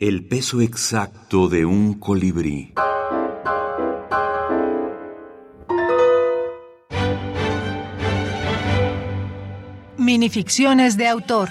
El 0.00 0.26
peso 0.26 0.60
exacto 0.60 1.48
de 1.48 1.64
un 1.64 2.00
colibrí. 2.00 2.74
Minificciones 9.96 10.96
de 10.96 11.06
autor. 11.06 11.50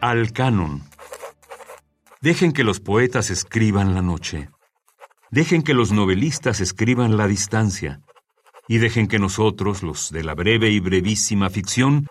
Al 0.00 0.32
canon. 0.32 0.84
Dejen 2.22 2.52
que 2.52 2.64
los 2.64 2.80
poetas 2.80 3.28
escriban 3.28 3.94
la 3.94 4.00
noche. 4.00 4.48
Dejen 5.30 5.62
que 5.62 5.74
los 5.74 5.92
novelistas 5.92 6.62
escriban 6.62 7.18
la 7.18 7.26
distancia. 7.26 8.00
Y 8.66 8.78
dejen 8.78 9.06
que 9.06 9.18
nosotros, 9.18 9.82
los 9.82 10.10
de 10.10 10.24
la 10.24 10.34
breve 10.34 10.70
y 10.70 10.80
brevísima 10.80 11.50
ficción, 11.50 12.06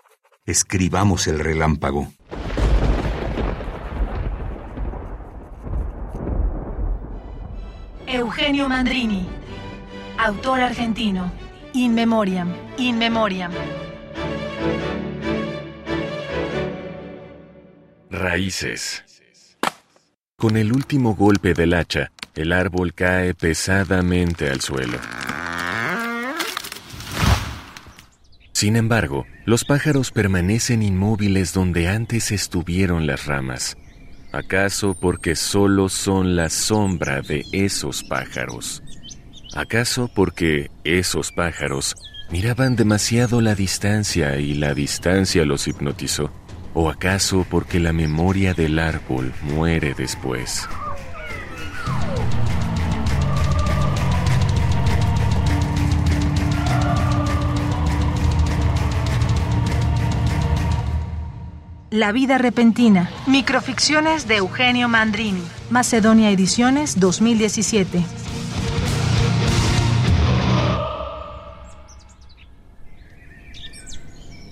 escribamos 0.46 1.26
el 1.26 1.40
relámpago. 1.40 2.12
Eugenio 8.10 8.70
Mandrini, 8.70 9.28
autor 10.16 10.60
argentino. 10.60 11.30
In 11.74 11.92
memoriam, 11.92 12.50
in 12.78 12.96
memoriam. 12.96 13.52
Raíces. 18.10 19.04
Con 20.36 20.56
el 20.56 20.72
último 20.72 21.14
golpe 21.14 21.52
del 21.52 21.74
hacha, 21.74 22.10
el 22.34 22.54
árbol 22.54 22.94
cae 22.94 23.34
pesadamente 23.34 24.48
al 24.48 24.62
suelo. 24.62 24.98
Sin 28.52 28.76
embargo, 28.76 29.26
los 29.44 29.66
pájaros 29.66 30.12
permanecen 30.12 30.82
inmóviles 30.82 31.52
donde 31.52 31.88
antes 31.88 32.32
estuvieron 32.32 33.06
las 33.06 33.26
ramas. 33.26 33.76
¿Acaso 34.32 34.94
porque 34.94 35.34
solo 35.34 35.88
son 35.88 36.36
la 36.36 36.50
sombra 36.50 37.22
de 37.22 37.46
esos 37.52 38.04
pájaros? 38.04 38.82
¿Acaso 39.54 40.10
porque 40.14 40.70
esos 40.84 41.32
pájaros 41.32 41.94
miraban 42.30 42.76
demasiado 42.76 43.40
la 43.40 43.54
distancia 43.54 44.36
y 44.36 44.52
la 44.52 44.74
distancia 44.74 45.46
los 45.46 45.66
hipnotizó? 45.66 46.30
¿O 46.74 46.90
acaso 46.90 47.46
porque 47.48 47.80
la 47.80 47.94
memoria 47.94 48.52
del 48.52 48.78
árbol 48.78 49.32
muere 49.42 49.94
después? 49.94 50.68
La 61.98 62.12
vida 62.12 62.38
repentina. 62.38 63.10
Microficciones 63.26 64.28
de 64.28 64.36
Eugenio 64.36 64.88
Mandrini. 64.88 65.42
Macedonia 65.68 66.30
Ediciones 66.30 67.00
2017. 67.00 68.04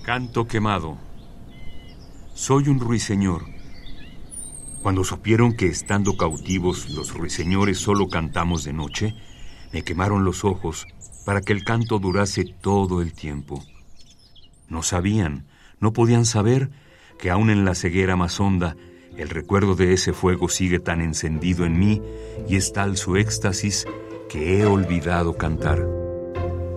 Canto 0.03 0.45
quemado. 0.45 0.97
Soy 2.33 2.67
un 2.67 2.81
ruiseñor. 2.81 3.45
Cuando 4.83 5.05
supieron 5.05 5.55
que 5.55 5.67
estando 5.67 6.17
cautivos 6.17 6.89
los 6.89 7.13
ruiseñores 7.13 7.77
solo 7.77 8.09
cantamos 8.09 8.65
de 8.65 8.73
noche, 8.73 9.15
me 9.71 9.83
quemaron 9.83 10.25
los 10.25 10.43
ojos 10.43 10.85
para 11.25 11.39
que 11.39 11.53
el 11.53 11.63
canto 11.63 11.97
durase 11.99 12.43
todo 12.43 13.01
el 13.01 13.13
tiempo. 13.13 13.63
No 14.67 14.83
sabían, 14.83 15.45
no 15.79 15.93
podían 15.93 16.25
saber 16.25 16.71
que 17.17 17.29
aún 17.29 17.49
en 17.49 17.65
la 17.65 17.75
ceguera 17.75 18.15
más 18.15 18.39
honda, 18.39 18.75
el 19.17 19.29
recuerdo 19.29 19.75
de 19.75 19.93
ese 19.93 20.13
fuego 20.13 20.47
sigue 20.47 20.79
tan 20.79 21.01
encendido 21.01 21.65
en 21.65 21.79
mí 21.79 22.01
y 22.47 22.55
es 22.55 22.71
tal 22.71 22.97
su 22.97 23.15
éxtasis 23.15 23.87
que 24.29 24.59
he 24.59 24.65
olvidado 24.65 25.37
cantar. 25.37 25.87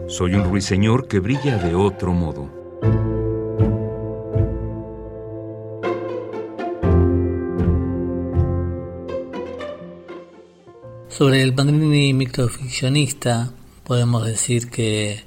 Soy 0.08 0.34
un 0.34 0.44
ruiseñor 0.44 1.06
que 1.06 1.20
brilla 1.20 1.58
de 1.58 1.74
otro 1.74 2.12
modo. 2.12 2.60
Sobre 11.08 11.42
el 11.42 11.54
Mandrini 11.54 12.14
microficcionista, 12.14 13.52
podemos 13.84 14.24
decir 14.24 14.70
que 14.70 15.22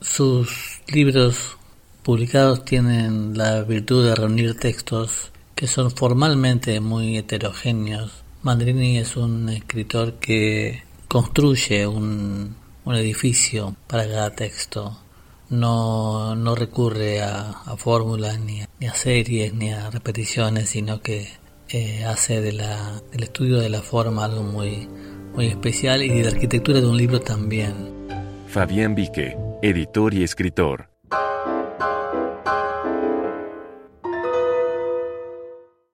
sus 0.00 0.80
libros 0.86 1.58
publicados 2.02 2.64
tienen 2.64 3.36
la 3.36 3.62
virtud 3.62 4.06
de 4.06 4.14
reunir 4.14 4.58
textos 4.58 5.30
que 5.54 5.66
son 5.66 5.90
formalmente 5.90 6.80
muy 6.80 7.16
heterogéneos. 7.16 8.24
Mandrini 8.42 8.98
es 8.98 9.16
un 9.16 9.48
escritor 9.48 10.14
que 10.14 10.82
construye 11.06 11.86
un, 11.86 12.56
edificio 12.86 13.76
para 13.86 14.04
cada 14.08 14.30
texto. 14.30 14.98
No, 15.50 16.34
no 16.34 16.54
recurre 16.54 17.22
a, 17.22 17.76
fórmulas, 17.76 18.40
ni, 18.40 18.62
ni 18.80 18.86
a 18.86 18.94
series, 18.94 19.54
ni 19.54 19.70
a 19.70 19.90
repeticiones, 19.90 20.70
sino 20.70 21.00
que 21.00 21.28
eh, 21.68 22.04
hace 22.04 22.40
de 22.40 22.52
la, 22.52 23.00
del 23.12 23.22
estudio 23.22 23.58
de 23.58 23.68
la 23.68 23.82
forma 23.82 24.24
algo 24.24 24.42
muy, 24.42 24.88
muy 25.34 25.46
especial 25.46 26.02
y 26.02 26.08
de 26.08 26.22
la 26.22 26.30
arquitectura 26.30 26.80
de 26.80 26.86
un 26.86 26.96
libro 26.96 27.20
también. 27.20 27.74
Fabián 28.48 28.94
Vique, 28.94 29.36
editor 29.62 30.12
y 30.14 30.24
escritor. 30.24 30.91